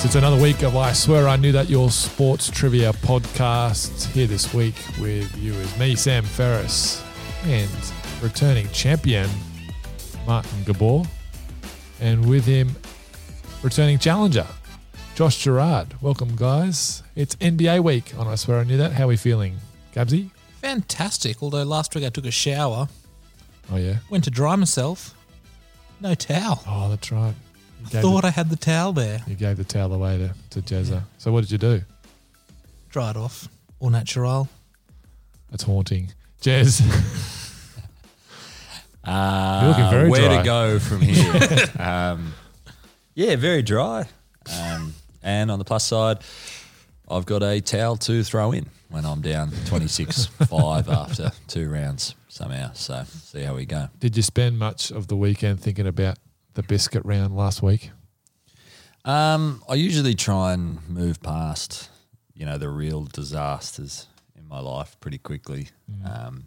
[0.00, 4.06] Yes, it's another week of I Swear I Knew That Your Sports Trivia podcast.
[4.12, 7.04] Here this week with you is me, Sam Ferris,
[7.44, 7.68] and
[8.22, 9.28] returning champion,
[10.26, 11.02] Martin Gabor,
[12.00, 12.74] and with him,
[13.62, 14.46] returning challenger,
[15.16, 15.94] Josh Gerard.
[16.00, 17.02] Welcome, guys.
[17.14, 18.92] It's NBA week on I Swear I Knew That.
[18.92, 19.58] How are we feeling,
[19.92, 20.30] Gabsy?
[20.62, 21.42] Fantastic.
[21.42, 22.88] Although last week I took a shower,
[23.70, 23.96] Oh, yeah.
[24.08, 25.14] went to dry myself,
[26.00, 26.62] no towel.
[26.66, 27.34] Oh, that's right.
[27.84, 29.20] You gave, Thought the, I had the towel there.
[29.26, 31.02] you gave the towel away to, to Jezza.
[31.18, 31.80] So, what did you do?
[32.90, 33.48] Dry it off.
[33.78, 34.48] All natural.
[35.50, 36.12] That's haunting.
[36.42, 36.80] Jez.
[39.04, 40.38] Uh, You're looking very where dry.
[40.38, 41.64] to go from here?
[41.78, 42.34] um,
[43.14, 44.04] yeah, very dry.
[44.60, 46.18] Um, and on the plus side,
[47.08, 52.14] I've got a towel to throw in when I'm down 26 5 after two rounds
[52.28, 52.72] somehow.
[52.74, 53.88] So see how we go.
[53.98, 56.18] Did you spend much of the weekend thinking about
[56.54, 57.90] the biscuit round last week?
[59.04, 61.88] Um, I usually try and move past,
[62.34, 65.68] you know, the real disasters in my life pretty quickly.
[66.04, 66.46] Um,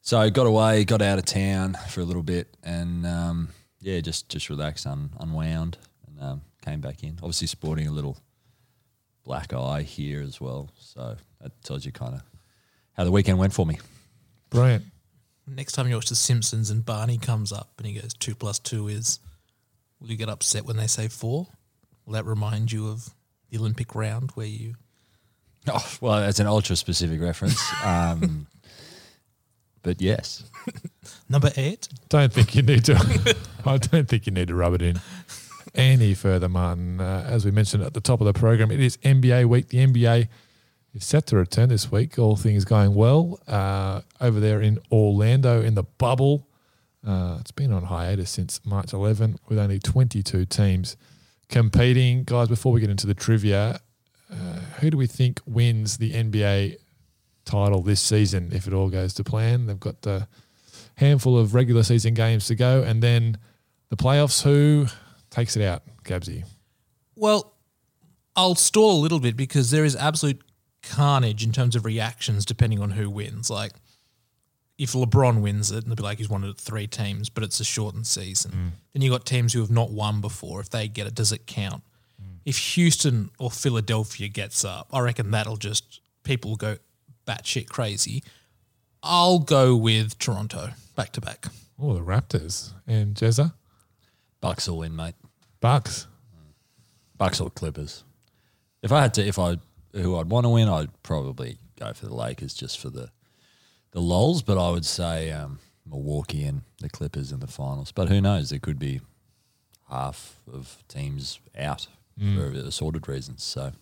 [0.00, 3.48] so I got away, got out of town for a little bit, and um,
[3.80, 7.18] yeah, just just relaxed, un, unwound, and um, came back in.
[7.22, 8.16] Obviously, sporting a little
[9.24, 12.22] black eye here as well, so that tells you kind of
[12.92, 13.78] how the weekend went for me.
[14.50, 14.84] Brilliant.
[15.46, 18.58] Next time you watch The Simpsons and Barney comes up and he goes, two plus
[18.58, 19.18] two is,
[20.00, 21.48] will you get upset when they say four?
[22.06, 23.10] Will that remind you of
[23.50, 24.74] the Olympic round where you.
[25.68, 28.46] Oh, well, that's an ultra specific reference, um,
[29.82, 30.42] but yes.
[31.28, 31.86] Number eight?
[32.08, 33.36] Don't think you need to.
[33.66, 34.98] I don't think you need to rub it in
[35.74, 36.98] any further, Martin.
[36.98, 39.68] Uh, as we mentioned at the top of the program, it is NBA week.
[39.68, 40.28] The NBA
[40.94, 42.18] is set to return this week.
[42.18, 46.48] All things going well uh, over there in Orlando in the bubble.
[47.06, 50.96] Uh, it's been on hiatus since March 11 with only 22 teams
[51.48, 52.24] competing.
[52.24, 53.80] Guys, before we get into the trivia,
[54.30, 54.34] uh,
[54.80, 56.76] who do we think wins the NBA
[57.44, 59.66] title this season if it all goes to plan?
[59.66, 60.28] They've got a
[60.96, 63.38] handful of regular season games to go, and then
[63.88, 64.42] the playoffs.
[64.42, 64.86] Who
[65.30, 66.44] takes it out, Gabsy?
[67.16, 67.54] Well,
[68.36, 70.42] I'll stall a little bit because there is absolute
[70.82, 73.50] carnage in terms of reactions depending on who wins.
[73.50, 73.72] Like,
[74.78, 77.44] if LeBron wins it, and they'll be like, he's won it at three teams, but
[77.44, 78.50] it's a shortened season.
[78.50, 78.70] Mm.
[78.92, 80.60] Then you got teams who have not won before.
[80.60, 81.82] If they get it, does it count?
[82.20, 82.38] Mm.
[82.46, 86.76] If Houston or Philadelphia gets up, I reckon that'll just, people will go
[87.26, 88.22] batshit crazy.
[89.02, 91.46] I'll go with Toronto back to back.
[91.78, 93.52] Oh, the Raptors and Jezza
[94.40, 95.14] Bucks will win, mate.
[95.60, 96.06] Bucks.
[97.18, 98.04] Bucks or Clippers.
[98.82, 99.56] If I had to, if I
[99.92, 103.10] who I'd want to win, I'd probably go for the Lakers just for the
[103.92, 104.42] the lols.
[104.42, 107.92] But I would say um, Milwaukee and the Clippers in the finals.
[107.92, 108.50] But who knows?
[108.50, 109.00] There could be
[109.88, 111.88] half of teams out
[112.36, 113.42] for assorted reasons.
[113.42, 113.72] So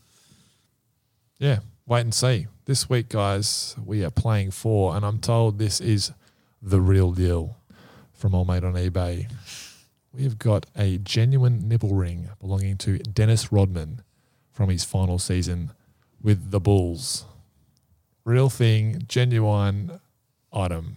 [1.39, 2.47] Yeah, wait and see.
[2.65, 6.13] This week, guys, we are playing for, and I'm told this is
[6.63, 7.57] the real deal
[8.13, 9.31] from Old Mate on eBay.
[10.13, 14.03] We've got a genuine nipple ring belonging to Dennis Rodman
[14.53, 15.71] from his final season
[16.23, 17.25] with the Bulls.
[18.25, 20.01] Real thing, genuine
[20.53, 20.97] item.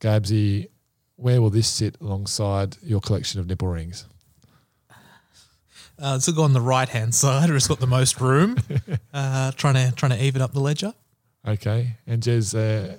[0.00, 0.68] Gabsy,
[1.16, 4.04] where will this sit alongside your collection of nipple rings?
[5.98, 8.58] Uh, it's go on the right hand side, where it's got the most room.
[9.14, 10.92] uh, trying to trying to even up the ledger.
[11.46, 11.96] Okay.
[12.06, 12.96] And Jez, uh,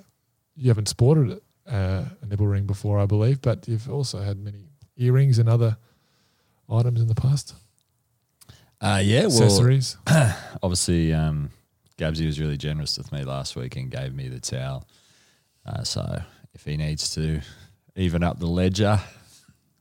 [0.56, 1.40] you haven't sported
[1.70, 4.64] uh, a nipple ring before, I believe, but you've also had many
[4.96, 5.76] earrings and other
[6.68, 7.54] items in the past.
[8.80, 9.96] Uh, yeah, well, Accessories.
[10.62, 11.50] obviously, um,
[11.96, 14.86] Gabsy was really generous with me last week and gave me the towel.
[15.66, 16.22] Uh, so
[16.54, 17.40] if he needs to
[17.96, 19.00] even up the ledger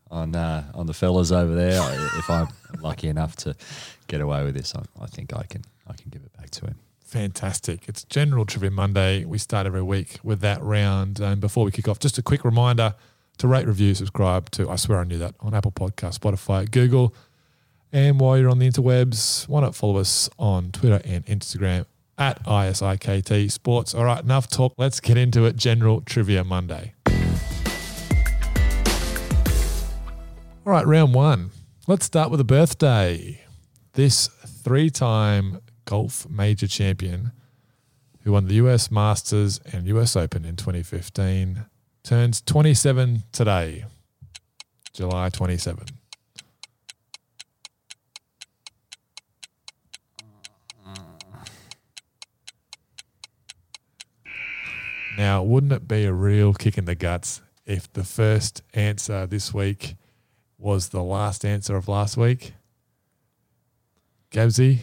[0.10, 1.80] on uh, on the fellas over there,
[2.18, 2.48] if I'm
[2.82, 3.56] lucky enough to
[4.08, 6.66] get away with this, I, I think I can I can give it back to
[6.66, 6.76] him.
[7.06, 7.88] Fantastic.
[7.88, 9.24] It's General Trivia Monday.
[9.24, 11.22] We start every week with that round.
[11.22, 12.96] And before we kick off, just a quick reminder
[13.38, 17.16] to rate, review, subscribe to I Swear I Knew That on Apple Podcast, Spotify, Google.
[17.92, 21.86] And while you're on the interwebs, why not follow us on Twitter and Instagram
[22.18, 23.94] at ISIKT Sports.
[23.94, 24.74] All right, enough talk.
[24.78, 25.56] Let's get into it.
[25.56, 26.94] General Trivia Monday.
[30.66, 31.52] All right, round one.
[31.88, 33.42] Let's start with a birthday.
[33.94, 37.32] This three time golf major champion
[38.24, 41.66] who won the US Masters and US Open in 2015
[42.04, 43.86] turns 27 today,
[44.94, 45.97] July 27.
[55.18, 59.54] Now, wouldn't it be a real kick in the guts if the first answer this
[59.54, 59.96] week
[60.60, 62.54] was the last answer of last week?
[64.30, 64.82] Gabsy,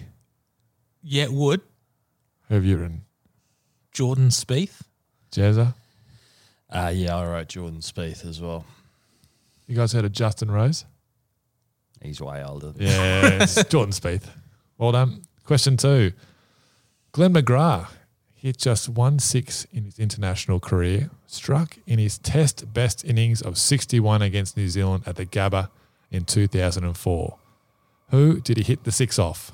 [1.03, 1.61] Yeah, it would.
[2.49, 3.03] who have you written?
[3.93, 4.81] Jordan Spieth.
[5.31, 5.75] Jezza?
[6.71, 8.65] Uh, yeah, I wrote Jordan Spieth as well.
[9.69, 10.85] You guys heard of Justin Rose?
[12.03, 12.73] He's way older.
[12.77, 14.25] Yeah, it's Jordan Spieth.
[14.79, 15.23] Well done.
[15.45, 16.13] Question two.
[17.13, 17.89] Glenn McGrath
[18.45, 23.57] hit just one six in his international career, struck in his test best innings of
[23.57, 25.71] 61 against New Zealand at the Gabba
[26.11, 27.39] in 2004.
[28.11, 29.51] Who did he hit the six off?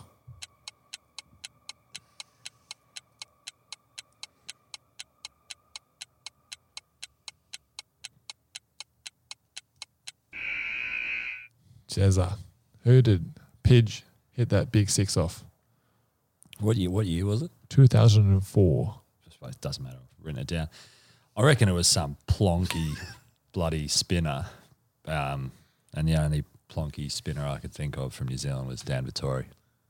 [11.88, 12.38] Jezza.
[12.82, 14.02] Who did Pidge
[14.32, 15.44] hit that big six off?
[16.58, 16.90] What year?
[16.90, 17.52] What year was it?
[17.70, 18.94] 2004.
[19.26, 19.96] I suppose it doesn't matter.
[19.99, 20.69] I've written it down.
[21.37, 22.99] I reckon it was some plonky,
[23.52, 24.46] bloody spinner.
[25.06, 25.52] Um,
[25.94, 29.46] and the only plonky spinner I could think of from New Zealand was Dan Vettori.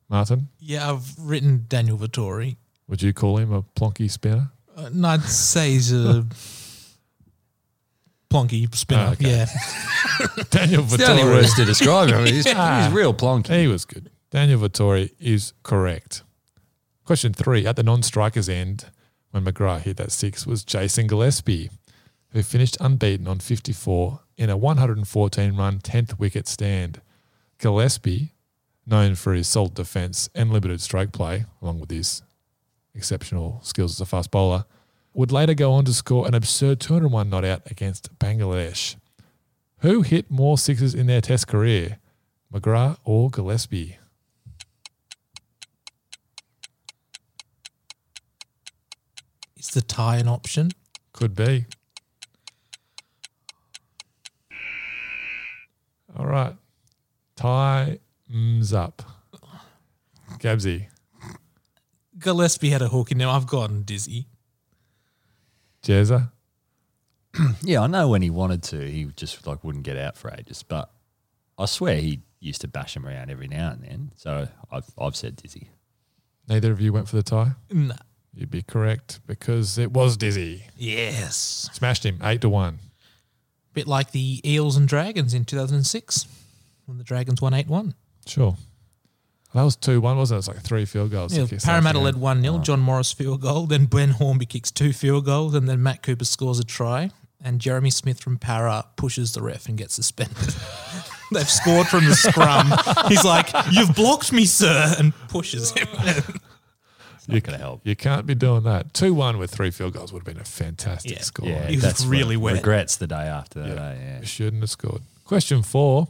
[0.08, 2.56] Martin, Yeah, I've written Daniel Vettori.
[2.88, 4.50] would you call him a plonky spinner?
[4.76, 6.24] Uh, no, I'd say he's a
[8.30, 9.06] plonky spinner.
[9.08, 9.30] Oh, okay.
[9.30, 9.46] Yeah.
[10.50, 11.26] Daniel It's the only Vettori.
[11.32, 12.24] words to describe him.
[12.26, 13.60] He's, he's real plonky.
[13.60, 14.10] He was good.
[14.30, 16.22] Daniel Vettori is correct.
[17.04, 17.66] Question three.
[17.66, 18.86] At the non strikers end,
[19.30, 21.70] when McGrath hit that six, was Jason Gillespie,
[22.30, 27.00] who finished unbeaten on 54 in a 114 run 10th wicket stand.
[27.58, 28.32] Gillespie,
[28.86, 32.22] known for his solid defence and limited stroke play, along with his
[32.94, 34.64] exceptional skills as a fast bowler,
[35.12, 38.96] would later go on to score an absurd 201 not out against Bangladesh.
[39.78, 41.98] Who hit more sixes in their test career,
[42.52, 43.98] McGrath or Gillespie?
[49.70, 50.72] Is the tie an option?
[51.12, 51.66] Could be.
[56.18, 56.56] All right.
[57.36, 59.02] Time's up.
[60.40, 60.88] Gabsy,
[62.18, 63.28] Gillespie had a hook in there.
[63.28, 64.26] I've gotten dizzy.
[65.84, 66.32] Jezza,
[67.62, 70.64] Yeah, I know when he wanted to, he just like wouldn't get out for ages.
[70.64, 70.90] But
[71.58, 74.12] I swear he used to bash him around every now and then.
[74.16, 75.70] So I've I've said Dizzy.
[76.48, 77.52] neither of you went for the tie.
[77.70, 77.94] Nah.
[78.34, 80.64] You'd be correct because it was Dizzy.
[80.76, 81.68] Yes.
[81.72, 82.78] Smashed him eight to one.
[83.72, 86.26] Bit like the Eels and Dragons in 2006
[86.86, 87.94] when the Dragons won 8 1.
[88.26, 88.56] Sure.
[89.54, 90.38] That was 2 1, wasn't it?
[90.38, 91.32] It's like three field goals.
[91.36, 92.04] Yeah, to kick us off Parramatta again.
[92.04, 92.58] led 1 0.
[92.58, 93.66] John Morris field goal.
[93.66, 95.54] Then Ben Hornby kicks two field goals.
[95.54, 97.10] And then Matt Cooper scores a try.
[97.42, 100.54] And Jeremy Smith from Parra pushes the ref and gets suspended.
[101.32, 102.72] They've scored from the scrum.
[103.08, 104.94] He's like, You've blocked me, sir.
[104.98, 105.88] And pushes him.
[107.34, 107.80] Not going to help.
[107.86, 108.92] You can't be doing that.
[108.94, 111.22] 2 1 with three field goals would have been a fantastic Yeah.
[111.22, 111.48] score.
[111.48, 112.62] Yeah, He was that's really what- wet.
[112.62, 113.68] Regrets the day after that.
[113.68, 113.88] Yeah.
[113.88, 113.94] eh?
[113.98, 114.20] Yeah.
[114.20, 115.02] You shouldn't have scored.
[115.24, 116.08] Question four.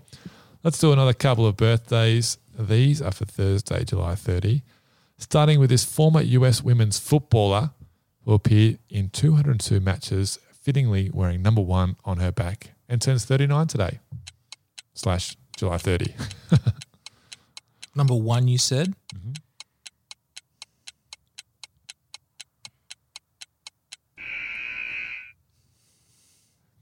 [0.64, 2.38] Let's do another couple of birthdays.
[2.58, 4.62] These are for Thursday, July 30.
[5.18, 7.70] Starting with this former US women's footballer
[8.24, 13.66] who appeared in 202 matches, fittingly wearing number one on her back and turns 39
[13.66, 13.98] today,
[14.94, 16.14] slash July 30.
[17.94, 18.94] Number one, you said.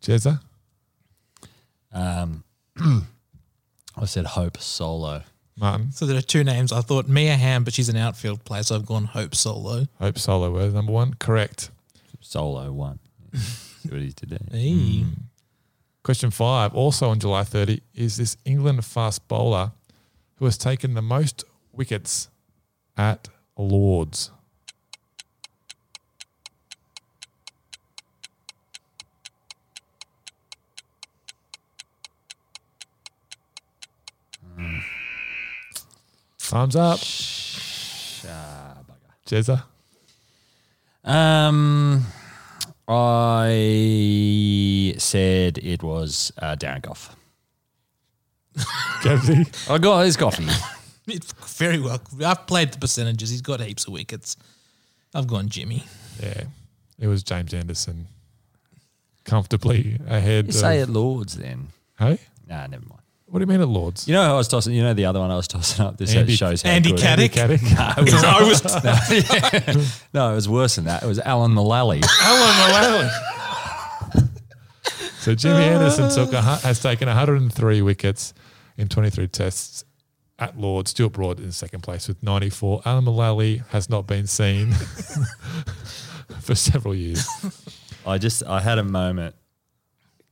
[0.09, 0.41] Jezza?
[1.93, 2.43] Um,
[3.97, 5.23] I said Hope Solo.
[5.55, 5.93] Martin?
[5.93, 6.73] So there are two names.
[6.73, 8.63] I thought Mia Hamm, but she's an outfield player.
[8.63, 9.87] So I've gone Hope Solo.
[9.99, 11.15] Hope Solo was number one.
[11.15, 11.71] Correct.
[12.21, 13.01] Solo one.
[13.35, 14.39] See what he did there.
[14.51, 15.05] Hey.
[16.03, 19.73] Question five, also on July 30, is this England fast bowler
[20.37, 22.31] who has taken the most wickets
[22.97, 24.31] at Lords.
[36.49, 36.99] Time's up.
[39.27, 39.63] Jezza.
[41.05, 42.05] Um,
[42.89, 47.15] I said it was uh, Darren Gough.
[49.03, 49.47] Gabsy.
[49.71, 50.47] I got his coffee.
[51.11, 51.99] It's very well.
[52.23, 53.31] I've played the percentages.
[53.31, 54.37] He's got heaps of wickets.
[55.15, 55.85] I've gone Jimmy.
[56.23, 56.43] Yeah,
[56.99, 58.09] it was James Anderson
[59.25, 60.49] comfortably ahead.
[60.49, 61.69] You say of- at Lords then.
[61.99, 62.19] Hey?
[62.47, 62.98] Nah, never mind.
[63.31, 64.09] What do you mean at Lords?
[64.09, 64.73] You know, I was tossing.
[64.73, 65.99] You know, the other one I was tossing up.
[65.99, 67.29] This Andy- shows how Andy good- Caddick.
[67.31, 67.77] Caddick?
[67.79, 71.03] I was No, it was worse than that.
[71.03, 72.01] It was Alan Mullally.
[72.23, 73.11] Alan Mullally.
[75.21, 78.33] so Jimmy Anderson took a, has taken 103 wickets
[78.79, 79.85] in 23 tests
[80.39, 80.93] at Lords.
[80.93, 82.81] Stuart Broad in second place with 94.
[82.87, 84.73] Alan Mullally has not been seen
[86.41, 87.27] for several years.
[88.07, 89.35] I just I had a moment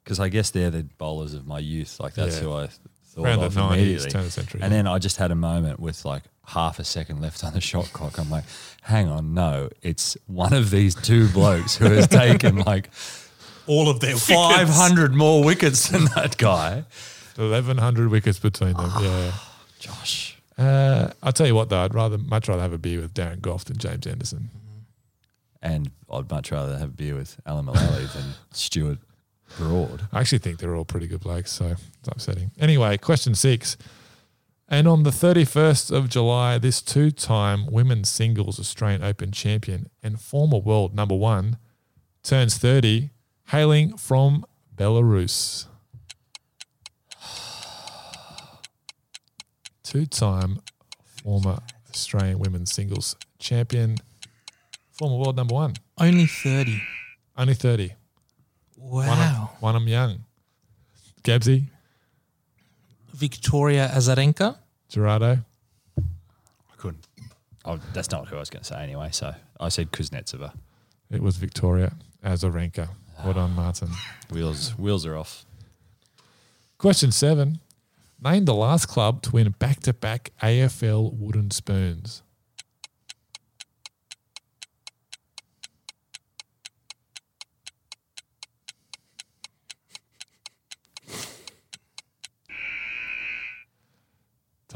[0.06, 1.98] because I guess they're the bowlers of my youth.
[1.98, 2.42] Like that's Yeah.
[2.42, 4.10] who I thought Around the of 90s, immediately.
[4.10, 4.60] turn of century.
[4.62, 7.60] And then I just had a moment with like half a second left on the
[7.60, 8.18] shot clock.
[8.18, 8.44] I'm like,
[8.82, 12.90] hang on, no, it's one of these two blokes who has taken like
[13.66, 16.84] All of their 500 more wickets than that guy.
[17.34, 18.92] 1,100 wickets between them.
[19.02, 19.32] Yeah.
[19.80, 20.38] Josh.
[20.56, 23.40] Uh, I'll tell you what, though, I'd rather much rather have a beer with Darren
[23.42, 24.48] Gough than James Anderson.
[25.60, 28.98] And I'd much rather have a beer with Alan Mullally than Stuart
[29.56, 30.08] Broad.
[30.12, 32.50] I actually think they're all pretty good blokes, so it's upsetting.
[32.58, 33.76] Anyway, question six.
[34.68, 40.20] And on the 31st of July, this two time women's singles Australian Open champion and
[40.20, 41.58] former world number one
[42.24, 43.10] turns 30,
[43.48, 45.66] hailing from Belarus.
[49.84, 50.60] Two time
[51.22, 53.98] former Australian women's singles champion,
[54.90, 55.74] former world number one.
[55.96, 56.82] Only 30.
[57.36, 57.92] Only 30.
[58.88, 59.50] One, Wow.
[59.56, 60.24] of, one of them young.
[61.22, 61.70] Gabsy,
[63.12, 64.56] Victoria Azarenka.
[64.88, 65.38] Gerardo.
[65.98, 66.02] I
[66.76, 67.06] couldn't.
[67.64, 69.08] Oh, that's not who I was going to say anyway.
[69.10, 70.52] So I said Kuznetsova.
[71.10, 72.88] It was Victoria Azarenka.
[73.24, 73.88] Well done, Martin.
[74.30, 75.44] Wheels, wheels are off.
[76.78, 77.60] Question seven.
[78.22, 82.22] Name the last club to win back to back AFL wooden spoons.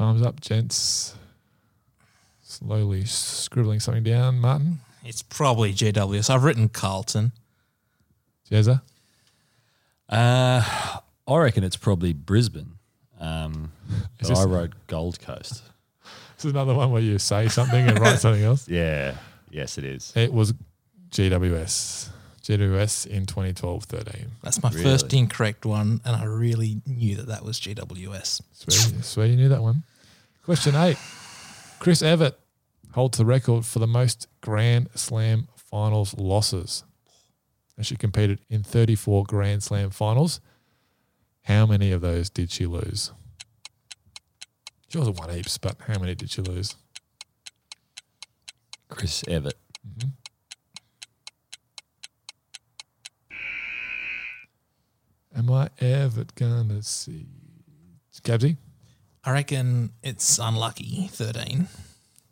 [0.01, 1.13] Time's up, gents.
[2.41, 4.39] Slowly scribbling something down.
[4.39, 6.27] Martin, It's probably GWS.
[6.27, 7.33] I've written Carlton.
[8.49, 8.81] Jezza.
[10.09, 10.63] Uh,
[11.27, 12.71] I reckon it's probably Brisbane.
[13.19, 13.73] Um,
[14.17, 15.61] but this- I wrote Gold Coast.
[16.35, 18.67] This is another one where you say something and write something else.
[18.67, 19.13] Yeah.
[19.51, 20.11] Yes, it is.
[20.15, 20.55] It was
[21.11, 22.09] GWS.
[22.41, 24.31] GWS in 2012 13.
[24.41, 24.83] That's my Really?
[24.83, 28.41] first incorrect one, and I really knew that that was GWS.
[28.53, 29.83] Swear, swear you knew that one.
[30.43, 30.97] Question eight.
[31.77, 32.35] Chris Evert
[32.93, 36.83] holds the record for the most Grand Slam finals losses.
[37.77, 40.41] And she competed in 34 Grand Slam finals.
[41.43, 43.11] How many of those did she lose?
[44.89, 46.75] She wasn't won heaps, but how many did she lose?
[48.89, 49.53] Chris Evert.
[49.87, 50.09] Mm-hmm.
[55.37, 57.27] Am I ever gonna see?
[58.23, 58.57] Gabsy?
[59.23, 61.07] I reckon it's unlucky.
[61.11, 61.67] 13.
[61.71, 61.75] I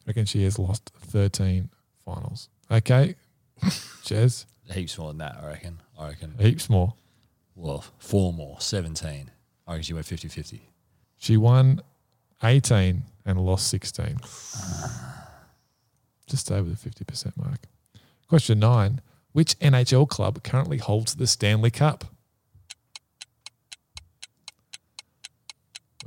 [0.08, 1.70] reckon she has lost 13
[2.04, 2.50] finals.
[2.72, 3.16] Okay.
[4.04, 5.82] Jez, Heaps more than that, I reckon.
[5.98, 6.36] I reckon.
[6.40, 6.94] heaps more.
[7.56, 8.58] Well, four more.
[8.60, 9.32] 17.
[9.68, 10.62] I reckon she went 50 50.
[11.18, 11.82] She won
[12.44, 14.18] 18 and lost 16.
[16.28, 17.60] Just over the 50% mark.
[18.28, 22.06] Question nine Which NHL club currently holds the Stanley Cup?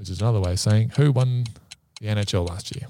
[0.03, 1.45] Which is another way of saying who won
[2.01, 2.89] the NHL last year?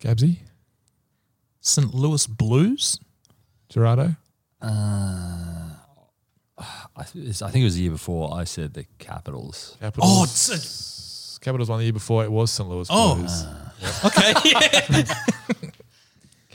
[0.00, 0.40] Gabsy?
[1.60, 1.92] St.
[1.92, 2.98] Louis Blues?
[3.68, 4.16] Gerardo?
[4.62, 5.68] Uh,
[6.56, 9.76] I, th- I think it was the year before I said the Capitals.
[9.78, 10.10] Capitals.
[10.10, 12.24] Oh, it's Capitals won the year before.
[12.24, 12.66] It was St.
[12.66, 13.16] Louis Oh.
[13.16, 13.44] Blues.
[14.06, 14.32] okay.
[14.46, 15.04] yeah.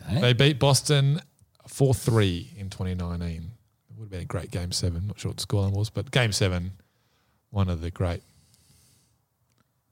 [0.10, 0.20] Okay.
[0.20, 1.22] They beat Boston
[1.68, 3.51] 4 3 in 2019.
[4.12, 5.08] It would have been a great game seven.
[5.08, 6.72] Not sure what the scoreline was, but game seven,
[7.50, 8.22] one of the great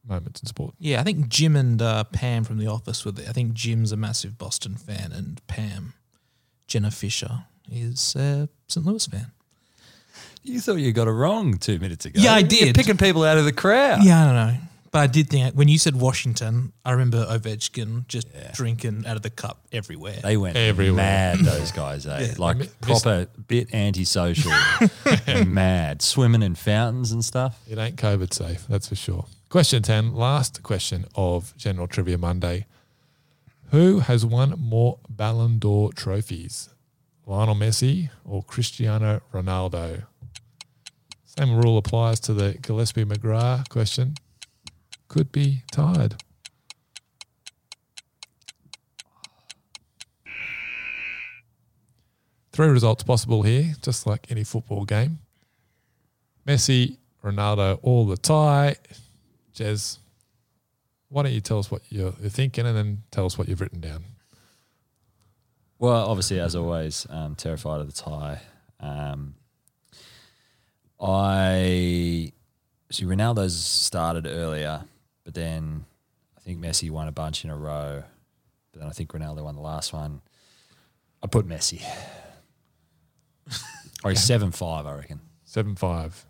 [0.08, 0.74] moments in sport.
[0.80, 3.30] yeah, I think Jim and uh, Pam from The Office were there.
[3.30, 5.94] I think Jim's a massive Boston fan, and Pam,
[6.68, 8.86] Jenna Fischer, is a St.
[8.86, 9.28] Louis fan.
[10.44, 12.20] You thought you got it wrong two minutes ago.
[12.22, 12.76] Yeah, I You're did.
[12.76, 14.04] picking people out of the crowd.
[14.04, 14.58] Yeah, I don't know.
[14.91, 18.51] But I did think when you said Washington, I remember Ovechkin just Yeah.
[18.53, 20.19] drinking out of the cup everywhere.
[20.24, 20.96] They went Everywhere.
[20.96, 22.19] mad, those guys, eh?
[22.29, 22.34] Yeah.
[22.39, 24.51] Like Mi- proper bit antisocial,
[25.46, 27.60] mad, swimming in fountains and stuff.
[27.69, 29.25] It ain't COVID safe, that's for sure.
[29.50, 32.65] Question 10, last question of General Trivia Monday.
[33.72, 36.69] Who has won more Ballon d'Or trophies?
[37.27, 40.05] Lionel Messi or Cristiano Ronaldo?
[41.25, 44.15] Same rule applies to the Gillespie McGrath question.
[45.10, 46.16] Could be tied.
[52.54, 55.20] Three results possible here, just like any football game.
[56.48, 58.75] Messi, Ronaldo, all the tie.
[59.54, 59.98] Jez,
[61.10, 63.82] why don't you tell us what you're thinking and then tell us what you've written
[63.82, 64.04] down?
[65.80, 68.42] Well, obviously, as always, um, terrified of the tie.
[68.80, 69.36] Um,
[71.00, 72.34] I
[72.92, 74.84] see Ronaldo's started earlier,
[75.29, 75.86] but then
[76.36, 78.01] I think Messi won a bunch in a row.
[78.71, 80.21] But then I think Ronaldo won the last one.
[81.21, 81.83] I put Messi.
[84.03, 85.19] Or he's seven five, I reckon.
[85.43, 86.25] 7 5.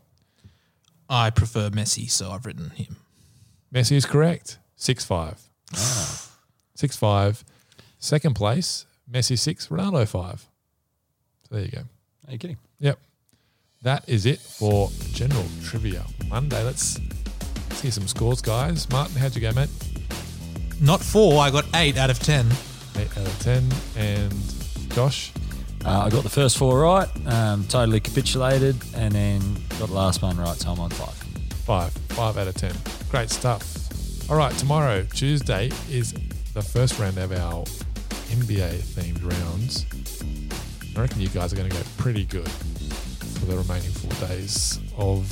[1.07, 2.95] I prefer Messi, so I've written him.
[3.71, 4.57] Messi is correct.
[4.75, 5.39] 6 5.
[5.75, 6.29] Ah.
[6.75, 7.45] 6 5.
[7.99, 10.49] Second place, Messi 6, Ronaldo 5.
[11.43, 11.83] So there you go.
[12.27, 12.57] Are you kidding?
[12.79, 12.99] Yep.
[13.83, 16.63] That is it for general trivia Monday.
[16.63, 16.99] Let's
[17.79, 18.89] see some scores, guys.
[18.89, 19.69] Martin, how'd you go, mate?
[20.81, 22.45] Not four, I got eight out of ten.
[22.95, 23.69] 8 out of 10.
[23.95, 24.33] And
[24.89, 25.31] Josh?
[25.85, 29.39] Uh, I got the first four right, um, totally capitulated, and then
[29.79, 31.13] got the last one right, so I'm on five.
[31.63, 31.93] Five.
[32.09, 32.75] Five out of ten.
[33.09, 34.29] Great stuff.
[34.29, 36.11] All right, tomorrow, Tuesday, is
[36.53, 37.63] the first round of our
[38.27, 39.85] NBA themed rounds.
[40.97, 44.81] I reckon you guys are going to go pretty good for the remaining four days
[44.97, 45.31] of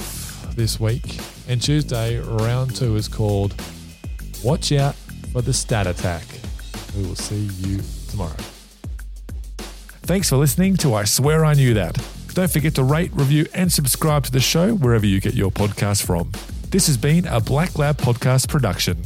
[0.57, 1.19] this week.
[1.47, 3.55] And Tuesday, round two is called
[4.43, 4.95] Watch Out
[5.31, 6.23] for the Stat Attack.
[6.97, 8.35] We will see you tomorrow.
[10.01, 11.97] Thanks for listening to I Swear I Knew That.
[12.33, 16.05] Don't forget to rate, review, and subscribe to the show wherever you get your podcast
[16.05, 16.31] from.
[16.69, 18.97] This has been a Black Lab Podcast production.